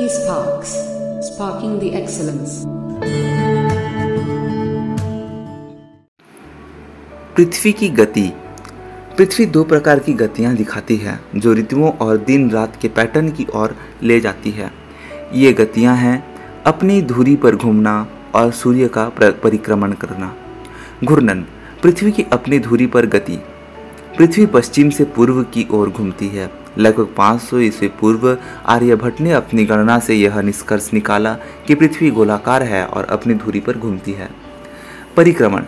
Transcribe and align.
eSparks, 0.00 0.70
sparking 1.26 1.72
the 1.72 1.88
excellence. 1.90 2.52
पृथ्वी 7.36 7.72
की 7.72 7.88
गति। 7.88 8.32
पृथ्वी 9.18 9.46
दो 9.46 9.64
प्रकार 9.64 9.98
की 9.98 10.12
गतियाँ 10.12 10.56
दिखाती 10.56 10.96
है 10.96 11.20
जो 11.36 11.54
ऋतुओं 11.54 11.92
और 11.92 12.16
दिन 12.16 12.50
रात 12.50 12.76
के 12.82 12.88
पैटर्न 12.88 13.28
की 13.28 13.46
ओर 13.54 13.76
ले 14.02 14.20
जाती 14.20 14.50
है। 14.50 14.72
ये 15.34 15.52
गतियाँ 15.52 15.96
हैं 15.96 16.34
अपनी 16.66 17.02
धुरी 17.02 17.36
पर 17.36 17.56
घूमना 17.56 18.08
और 18.34 18.50
सूर्य 18.52 18.88
का 18.88 19.08
परिक्रमण 19.18 19.92
करना। 19.92 20.34
घूर्णन 21.04 21.44
पृथ्वी 21.82 22.12
की 22.12 22.26
अपनी 22.32 22.58
धुरी 22.58 22.86
पर 22.86 23.06
गति। 23.06 23.38
पृथ्वी 24.18 24.46
पश्चिम 24.46 24.90
से 24.90 25.04
पूर्व 25.04 25.42
की 25.42 25.68
ओर 25.70 25.90
घूमती 25.90 26.28
है 26.28 26.50
लगभग 26.78 27.14
500 27.16 27.58
ईस्वी 27.58 27.88
पूर्व 27.88 28.38
आर्यभट्ट 28.66 29.20
ने 29.20 29.32
अपनी 29.32 29.64
गणना 29.64 29.98
से 29.98 30.14
यह 30.14 30.40
निष्कर्ष 30.40 30.90
निकाला 30.94 31.34
कि 31.66 31.74
पृथ्वी 31.74 32.10
गोलाकार 32.10 32.62
है 32.62 32.86
और 32.86 33.04
अपनी 33.04 33.34
धुरी 33.34 33.60
पर 33.60 33.76
घूमती 33.76 34.12
है। 34.12 34.28
परिक्रमण। 35.16 35.62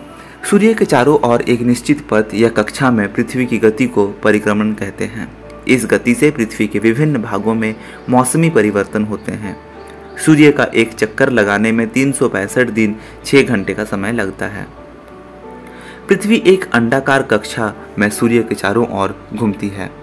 सूर्य 0.49 0.73
के 0.73 0.85
चारों 0.85 1.19
ओर 1.19 1.41
एक 1.41 1.61
निश्चित 1.61 2.07
पथ 2.11 2.25
या 2.33 2.49
कक्षा 2.49 2.91
में 2.91 3.13
पृथ्वी 3.13 3.45
की 3.45 3.57
गति 3.57 3.87
को 3.87 4.07
परिक्रमण 4.07 4.73
कहते 4.73 5.05
हैं। 5.05 5.37
इस 5.67 5.85
गति 5.85 6.15
से 6.15 6.31
पृथ्वी 6.31 6.67
के 6.67 6.79
विभिन्न 6.79 7.21
भागों 7.21 7.53
में 7.53 7.75
मौसमी 8.09 8.49
परिवर्तन 8.49 9.03
होते 9.03 9.31
हैं। 9.31 9.57
सूर्य 10.25 10.51
का 10.51 10.63
एक 10.63 10.93
चक्कर 10.93 11.29
लगाने 11.29 11.71
में 11.71 11.87
तीन 11.87 12.11
सौ 12.11 12.29
पैंसठ 12.29 12.69
दिन 12.69 12.95
6 13.25 13.43
घंटे 13.43 13.73
का 13.73 13.83
समय 13.83 14.11
लगता 14.11 14.45
है। 14.45 14.67
पृथ्वी 16.09 16.43
एक 16.47 16.71
अंडाकार 16.73 17.23
कक्षा 17.23 17.73
में 17.99 18.09
सूर्य 18.09 18.43
के 18.43 18.55
चारों 18.55 18.87
ओर 18.87 19.27
घूमती 19.33 19.67
है। 19.67 20.02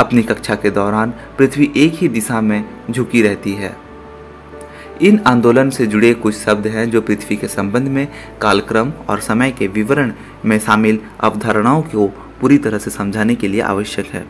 अपनी 0.00 0.22
कक्षा 0.22 0.54
के 0.54 0.70
दौरान 0.70 1.10
पृथ्वी 1.10 1.72
एक 1.76 1.92
ही 1.94 2.08
दिशा 2.08 2.40
में 2.40 2.64
झुकी 2.90 3.22
रहती 3.22 3.52
है। 3.52 3.76
इन 5.02 5.20
आंदोलन 5.26 5.70
से 5.70 5.86
जुड़े 5.86 6.14
कुछ 6.14 6.34
शब्द 6.34 6.66
हैं 6.66 6.90
जो 6.90 7.00
पृथ्वी 7.00 7.36
के 7.36 7.48
संबंध 7.48 7.88
में 7.88 8.08
कालक्रम 8.40 8.90
और 8.90 9.20
समय 9.20 9.50
के 9.50 9.66
विवरण 9.66 10.12
में 10.44 10.58
शामिल 10.58 10.98
अवधारणाओं 11.20 11.82
को 11.82 12.08
पूरी 12.40 12.58
तरह 12.58 12.78
से 12.78 12.90
समझाने 12.90 13.34
के 13.34 13.48
लिए 13.48 13.60
आवश्यक 13.60 14.06
है। 14.06 14.26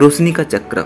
रोशनी 0.00 0.32
का 0.32 0.42
चक्र। 0.42 0.82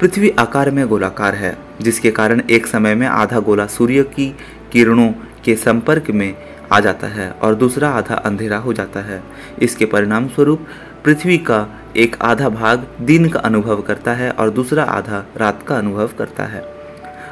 पृथ्वी 0.00 0.30
आकार 0.30 0.70
में 0.70 0.86
गोलाकार 0.86 1.34
है, 1.34 1.58
जिसके 1.80 2.10
कारण 2.10 2.42
एक 2.50 2.66
समय 2.66 2.94
में 2.94 3.06
आधा 3.06 3.38
गोला 3.38 3.66
सूर्य 3.66 4.02
की 4.02 4.36
किरणों 4.72 5.12
के 5.44 5.54
संपर्क 5.56 6.10
में 6.10 6.34
आ 6.72 6.80
जाता 6.80 7.06
है 7.06 7.30
और 7.30 7.54
दूसरा 7.54 7.88
आधा 7.90 8.14
अंधेरा 8.14 8.56
हो 8.56 8.72
जाता 8.72 9.00
है। 9.00 9.22
इसके 9.62 9.84
परिणाम 9.84 10.28
स्वरूप 10.28 10.66
पृथ्वी 11.04 11.38
का 11.38 11.80
एक 11.96 12.16
आधा 12.22 12.48
भाग 12.48 12.86
दिन 13.00 13.28
का 13.28 13.40
अनुभव 13.40 13.82
करता 13.82 14.12
है 14.12 14.30
और 14.30 14.50
दूसरा 14.50 14.82
आधा 14.82 15.26
रात 15.36 15.64
का 15.66 15.78
अनुभव 15.78 16.10
करता 16.18 16.44
है। 16.44 16.74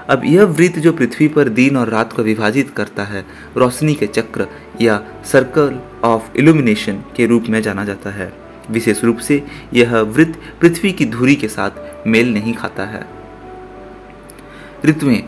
अब 0.08 0.22
यह 0.24 0.44
वृत्त 0.44 0.78
जो 0.78 0.92
पृथ्वी 0.92 1.28
पर 1.28 1.48
दिन 1.48 1.76
और 1.76 1.88
रात 1.88 2.12
को 2.12 2.22
विभाजित 2.22 2.70
करता 2.70 3.04
है, 3.04 3.24
रोशनी 3.56 3.94
के 3.94 4.06
चक्र 4.06 4.46
या 4.80 5.02
सर्कल 5.24 5.80
ऑफ़ 6.04 6.36
इल्यूमिनेशन 6.36 7.04
के 7.16 7.26
रूप 7.26 7.44
में 7.48 7.62
जाना 7.62 7.84
जाता 7.84 8.10
है। 8.10 8.32
विशेष 8.70 9.04
रूप 9.04 9.18
से 9.18 9.44
यह 9.74 9.96
वृत्त 9.96 10.60
पृथ्वी 10.60 10.92
की 10.92 11.04
धुरी 11.06 11.34
के 11.34 11.48
साथ 11.48 11.70
मेल 12.06 12.32
नहीं 12.32 12.54
खाता 12.54 12.84
है। 12.84 13.06
ऋतुएँ 14.86 15.18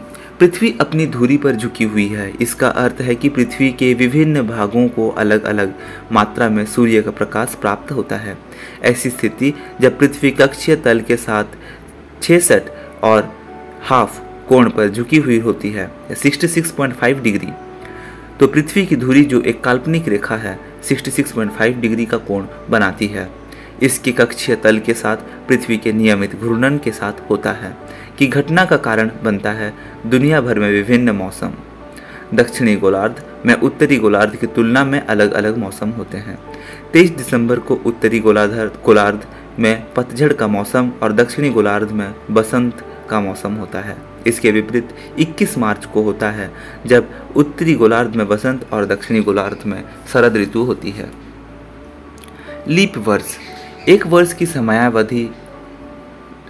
पृथ्वी 0.41 0.79
अपनी 0.81 1.07
धुरी 1.07 1.37
पर 1.37 1.53
झुकी 1.53 1.85
हुई 1.85 2.09
है। 2.09 2.33
इसका 2.41 2.69
अर्थ 2.69 3.01
है 3.01 3.15
कि 3.15 3.29
पृथ्वी 3.29 3.73
के 3.73 3.95
विभिन्न 3.95 4.43
भागों 4.43 4.89
को 4.89 5.09
अलग 5.11 5.43
अलग 5.43 5.75
मात्रा 6.13 6.49
में 6.49 6.67
सूर्य 6.67 7.03
का 7.03 7.11
प्रकाश 7.11 7.55
प्राप्त 7.61 7.93
होता 7.93 8.17
है। 8.17 8.39
ऐसी 8.85 9.11
स्थिति 9.11 9.53
जब 9.81 9.99
पृथ्वी 9.99 10.31
कक्षीय 10.31 10.77
तल 10.77 11.01
के 11.01 11.17
साथ 11.17 11.57
छसठ 12.23 12.71
और 13.03 13.33
हाफ़ 13.83 14.21
कोण 14.49 14.71
पर 14.71 14.89
झुकी 14.89 15.17
हुई 15.17 15.39
होती 15.39 15.71
है 15.71 15.91
66.5 16.13 17.23
डिग्री। 17.23 17.49
तो 18.41 18.47
पृथ्वी 18.47 18.87
की 18.87 18.97
धुरी 18.97 19.25
जो 19.25 19.41
एक 19.41 19.63
काल्पनिक 19.65 20.09
रेखा 20.09 20.37
है 20.37 20.59
66.5 20.83 21.81
डिग्री 21.81 22.07
का 22.07 22.17
कोण 22.19 22.47
बनाती 22.71 23.07
है। 23.07 23.29
इसके 23.83 24.13
कक्षीय 24.13 24.57
तल 24.57 24.79
के 24.79 24.95
साथ 24.95 25.17
पृथ्वी 25.49 25.77
के 25.77 25.93
नियमित 25.93 26.35
घूर्णन 26.37 26.79
के 26.79 26.91
साथ 26.91 27.31
होता 27.31 27.53
है, 27.53 27.77
कि 28.19 28.27
घटना 28.27 28.65
का 28.65 28.77
कारण 28.77 29.11
बनता 29.23 29.53
है 29.53 29.73
दुनिया 30.07 30.41
भर 30.41 30.59
में 30.59 30.71
विभिन्न 30.71 31.11
मौसम। 31.11 31.53
दक्षिणी 32.35 32.77
गोलार्ध 32.77 33.25
में 33.47 33.55
उत्तरी 33.55 33.97
गोलार्ध 33.97 34.37
की 34.37 34.47
तुलना 34.47 34.85
में 34.85 35.01
अलग 35.01 35.33
अलग 35.33 35.57
मौसम 35.57 35.91
होते 35.91 36.19
हैं। 36.19 36.39
23 36.93 37.11
दिसंबर 37.11 37.59
को 37.59 37.75
उत्तरी 37.75 38.21
गोलार्ध 38.21 38.79
गोलार्ध 38.85 39.27
में 39.59 39.95
पतझड़ 39.95 40.33
का 40.33 40.47
मौसम 40.47 40.93
और 41.03 41.13
दक्षिणी 41.13 41.51
गोलार्ध 41.51 41.91
में 41.91 42.15
बसंत 42.31 42.87
का 43.11 43.21
मौसम 43.21 43.55
होता 43.55 43.81
है। 43.81 43.97
इसके 44.27 44.51
विपरीत 44.51 44.89
21 45.19 45.59
मार्च 45.59 45.85
को 45.85 46.03
होता 46.03 46.31
है, 46.31 46.51
जब 46.87 47.11
उत्तरी 47.37 47.75
गोलार्ध 47.75 48.17
में 48.17 48.29
बसंत 48.29 48.67
और 48.73 48.87
दक्षिणी 48.87 49.21
गोलार्ध 49.21 49.67
में 49.67 49.85
शरद 50.13 50.37
ऋतु 50.37 50.63
होती 50.63 50.91
है। 50.91 51.11
लीप 52.69 52.93
वर्ष। 52.99 53.37
एक 53.89 54.07
वर्ष 54.07 54.33
की 54.33 54.47
समयावधि 54.47 55.31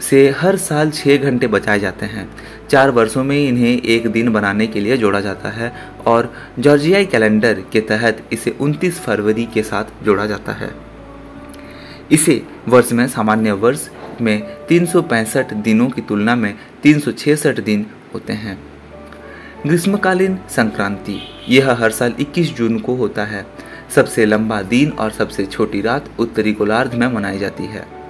से 0.01 0.31
हर 0.31 0.57
साल 0.57 0.91
छः 0.91 1.17
घंटे 1.17 1.47
बचाए 1.47 1.81
जाते 1.81 2.07
हैं। 2.07 2.31
चार 2.71 2.91
वर्षों 2.91 3.25
में 3.25 3.49
इन्हें 3.49 3.83
एक 3.83 4.07
दिन 4.07 4.33
बनाने 4.33 4.67
के 4.67 4.81
लिए 4.81 4.97
जोड़ा 4.97 5.21
जाता 5.21 5.49
है 5.49 5.73
और 6.07 6.35
जॉर्जियाई 6.59 7.07
कैलेंडर 7.07 7.63
के 7.73 7.81
तहत 7.81 8.23
इसे 8.33 8.57
29 8.61 9.01
फरवरी 9.01 9.45
के 9.45 9.63
साथ 9.63 10.05
जोड़ा 10.05 10.27
जाता 10.27 10.53
है। 10.53 10.75
इसे 12.13 12.43
वर्ष 12.69 12.93
में 12.93 13.09
सामान्य 13.09 13.53
वर्ष 13.53 13.89
में 14.21 14.67
तीन 14.69 14.87
सौ 14.87 15.03
पैंसठ 15.03 15.55
दिनों 15.55 15.91
की 15.91 16.01
तुलना 16.01 16.37
में 16.37 16.55
तीन 16.83 17.03
दिन 17.61 17.87
होते 18.15 18.33
हैं। 18.33 18.59
ग्रीष्मकालीन 19.67 20.39
संक्रांति, 20.49 21.21
यह 21.49 21.73
हर 21.73 21.91
साल 21.91 22.15
21 22.21 22.55
जून 22.55 22.79
को 22.79 22.95
होता 22.95 23.25
है। 23.25 23.47
सबसे 23.95 24.27
लंबा 24.27 24.63
दिन 24.63 24.91
और 24.91 25.11
सबसे 25.11 25.47
छोटी 25.47 25.81
रात 25.81 26.11
उत्तरी 26.19 26.53
गोलार्ध 26.53 26.95
में 26.95 27.07
मनाई 27.07 27.39
जाती 27.39 27.65
है। 27.65 28.04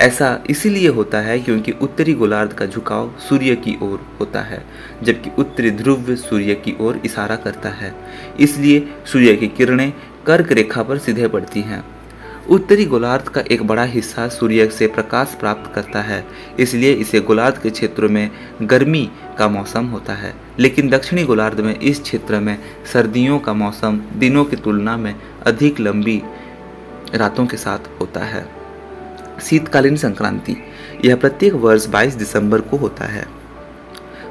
ऐसा 0.00 0.38
इसीलिए 0.50 0.88
होता 0.88 1.18
है 1.20 1.38
क्योंकि 1.38 1.72
उत्तरी 1.72 2.14
गोलार्ध 2.14 2.52
का 2.52 2.66
झुकाव 2.66 3.10
सूर्य 3.18 3.54
की 3.56 3.76
ओर 3.82 4.06
होता 4.20 4.40
है, 4.40 4.62
जबकि 5.02 5.30
उत्तरी 5.38 5.70
ध्रुव 5.70 6.14
सूर्य 6.14 6.54
की 6.54 6.76
ओर 6.80 7.00
इशारा 7.04 7.36
करता 7.36 7.68
है। 7.68 7.94
इसलिए 8.40 8.88
सूर्य 9.12 9.34
की 9.36 9.48
किरणें 9.48 9.92
कर्क 10.26 10.52
रेखा 10.52 10.82
पर 10.82 10.98
सीधे 10.98 11.28
पड़ती 11.28 11.60
हैं। 11.60 11.84
उत्तरी 12.48 12.84
गोलार्ध 12.84 13.28
का 13.28 13.40
एक 13.40 13.62
बड़ा 13.62 13.84
हिस्सा 13.84 14.26
सूर्य 14.28 14.66
से 14.68 14.86
प्रकाश 14.86 15.36
प्राप्त 15.40 15.72
करता 15.74 16.02
है, 16.02 16.24
इसलिए 16.58 16.92
इसे 16.92 17.20
गोलार्ध 17.20 17.58
के 17.58 17.70
क्षेत्रों 17.70 18.08
में 18.08 18.30
गर्मी 18.62 19.10
का 19.38 19.48
मौसम 19.48 19.86
होता 19.86 20.12
है। 20.12 20.34
लेकिन 20.58 20.88
दक्षिणी 20.88 21.24
गोलार्ध 21.24 21.60
में 21.60 21.78
इस 21.80 22.00
क्षेत्र 22.00 22.40
में 22.40 22.58
सर्दियों 22.92 23.38
का 23.38 23.52
मौसम 23.52 24.00
दिनों 24.16 24.44
की 24.44 24.56
तुलना 24.56 24.96
में 24.96 25.14
अधिक 25.46 25.80
लंबी 25.80 26.22
रातों 27.14 27.46
के 27.46 27.56
साथ 27.56 28.00
होता 28.00 28.24
है। 28.24 28.65
शीतकालीन 29.50 29.96
संक्रांति, 29.96 30.56
यह 31.04 31.16
प्रत्येक 31.16 31.54
वर्ष 31.54 31.86
22 31.86 32.14
दिसंबर 32.14 32.60
को 32.60 32.76
होता 32.76 33.04
है। 33.04 33.26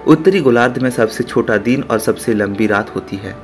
उत्तरी 0.07 0.39
गोलार्ध 0.39 0.77
में 0.77 0.89
सबसे 0.89 1.23
छोटा 1.23 1.57
दिन 1.57 1.83
और 1.83 1.99
सबसे 1.99 2.33
लंबी 2.33 2.67
रात 2.67 2.95
होती 2.95 3.15
है, 3.15 3.35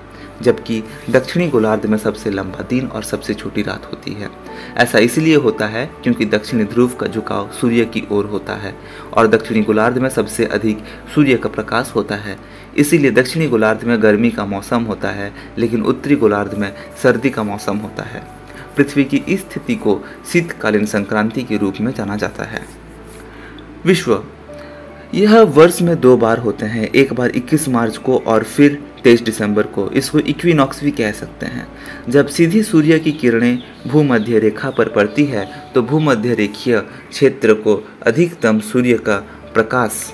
जबकि 0.42 0.84
दक्षिणी 1.10 1.48
गोलार्ध 1.48 1.86
में 1.86 1.98
सबसे 1.98 2.30
लंबा 2.30 2.64
दिन 2.70 2.88
और 2.88 3.04
सबसे 3.04 3.34
छोटी 3.34 3.62
रात 3.62 3.86
होती 3.86 4.14
है। 4.14 4.30
ऐसा 4.78 4.98
इसलिए 4.98 5.36
होता 5.36 5.68
है 5.68 5.86
क्योंकि 6.04 6.26
दक्षिणी 6.26 6.64
ध्रुव 6.64 6.90
का 6.90 7.08
झुकाव 7.08 7.52
सूर्य 7.52 7.86
की 7.86 8.04
ओर 8.12 8.26
होता 8.26 8.54
है 8.54 8.76
और 9.14 9.28
दक्षिणी 9.28 9.62
गोलार्ध 9.62 9.98
में 9.98 10.10
सबसे 10.10 10.46
अधिक 10.46 10.84
सूर्य 11.16 11.38
का 11.38 11.50
प्रकाश 11.50 11.92
होता 11.96 12.16
है। 12.16 12.38
इसीलिए 12.78 13.12
दक्षिणी 13.12 13.48
गोलार्ध 13.48 13.84
में 13.84 14.02
गर्मी 14.04 14.30
का 14.30 14.46
मौसम 14.46 14.84
होता 14.84 15.10
है, 15.10 15.34
लेकिन 15.58 15.82
उत्तरी 15.82 16.16
गोलार्ध 16.16 16.54
में 16.54 16.74
सर्दी 17.04 17.30
का 17.30 17.44
मौसम 17.44 17.78
होता 17.78 18.04
है। 18.04 18.41
पृथ्वी 18.78 19.04
की 19.04 19.18
इस 19.18 19.40
स्थिति 19.40 19.76
को 19.76 20.00
शीतकालीन 20.32 20.86
संक्रांति 20.86 21.44
के 21.44 21.58
रूप 21.58 21.76
में 21.82 21.92
जाना 21.94 22.16
जाता 22.16 22.44
है। 22.44 22.66
विश्व, 23.86 24.24
यह 25.14 25.42
वर्ष 25.42 25.82
में 25.82 26.00
दो 26.00 26.18
बार 26.18 26.38
होते 26.38 26.66
हैं। 26.66 26.88
एक 26.88 27.14
बार 27.14 27.30
21 27.30 27.68
मार्च 27.70 27.98
को 27.98 28.18
और 28.18 28.44
फिर 28.44 28.84
23 29.04 29.22
दिसंबर 29.22 29.64
को। 29.64 29.90
इसको 29.90 30.20
इक्विनॉक्स 30.20 30.84
भी 30.84 30.92
कह 30.92 31.12
सकते 31.12 31.46
हैं। 31.46 31.68
जब 32.10 32.28
सीधी 32.28 32.64
सूर्य 32.64 33.00
की 33.00 33.12
किरणें 33.12 33.60
भूमध्य 33.88 34.40
रेखा 34.40 34.70
पर 34.70 34.90
पड़ती 34.90 35.26
है 35.26 35.72
तो 35.76 35.82
भूमध्य 35.82 36.34
रेखीय 36.34 36.80
क्षेत्र 36.80 37.54
को 37.54 37.76
अधिकतम 38.06 38.60
सूर्य 38.60 38.98
का 38.98 39.18
प्रकाश 39.54 40.14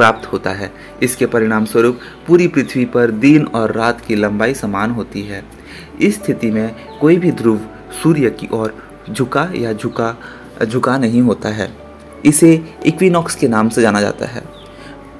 प्राप्त 0.00 0.32
होता 0.32 0.50
है। 0.50 0.72
इसके 1.02 1.26
परिणाम 1.26 1.64
स्वरूप 1.64 1.98
पूरी 2.26 2.48
पृथ्वी 2.48 2.84
पर 2.84 3.10
दिन 3.10 3.46
और 3.46 3.72
रात 3.72 4.00
की 4.00 4.14
लंबाई 4.14 4.54
समान 4.54 4.90
होती 4.90 5.22
है। 5.22 5.44
इस 6.00 6.14
स्थिति 6.14 6.50
में 6.50 6.76
कोई 7.00 7.16
भी 7.16 7.32
ध्रुव 7.32 7.60
सूर्य 8.02 8.30
की 8.30 8.48
ओर 8.52 8.74
झुका 9.10 9.50
या 9.54 9.72
झुका 9.72 10.16
झुका 10.66 10.98
नहीं 10.98 11.22
होता 11.22 11.48
है। 11.48 11.76
इसे 12.24 12.64
इक्विनॉक्स 12.86 13.34
के 13.34 13.48
नाम 13.48 13.68
से 13.68 13.82
जाना 13.82 14.00
जाता 14.00 14.26
है। 14.26 14.42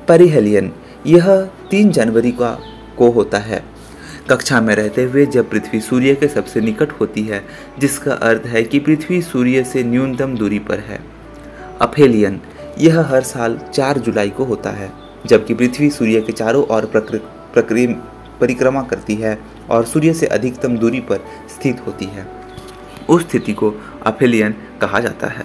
परिहेलियन, 0.09 0.73
यह 1.07 1.51
तीन 1.71 1.91
जनवरी 1.91 2.33
का, 2.33 2.59
को 2.99 3.11
होता 3.11 3.39
है। 3.39 3.65
कक्षा 4.31 4.61
में 4.61 4.75
रहते 4.75 5.03
हुए 5.03 5.27
जब 5.27 5.51
पृथ्वी 5.51 5.81
सूर्य 5.81 6.15
के 6.15 6.29
सबसे 6.29 6.61
निकट 6.61 6.93
होती 6.93 7.23
है, 7.23 7.45
जिसका 7.79 8.13
अर्थ 8.13 8.43
है 8.47 8.63
कि 8.63 8.79
पृथ्वी 8.79 9.23
सूर्य 9.23 9.65
से 9.65 9.83
न्यूनतम 9.85 10.35
दूरी 10.35 10.59
पर 10.59 10.79
है। 10.79 11.01
अफेलियन 11.81 12.41
यह 12.81 13.01
हर 13.01 13.23
साल 13.23 13.59
4 13.75 13.99
जुलाई 13.99 14.31
को 14.31 14.45
होता 14.45 14.71
है, 14.71 14.93
जबकि 15.27 15.55
पृथ्वी 15.55 15.91
सूर्य 15.91 16.21
के 16.21 16.33
चारों 16.33 16.65
ओर 16.67 16.85
प्रक्रिया 16.87 17.95
परिक्रमा 18.41 18.83
करती 18.83 19.15
है 19.15 19.39
और 19.71 19.85
सूर्य 19.85 20.13
से 20.15 20.27
अधिकतम 20.27 20.77
दूरी 20.79 21.01
पर 21.01 21.25
स्थित 21.51 21.83
होती 21.87 22.05
है। 22.05 22.27
उस 23.09 23.23
स्थिति 23.23 23.53
को 23.53 23.73
अफेलियन 24.07 24.55
कहा 24.81 25.01
जाता 25.01 25.27
है। 25.27 25.45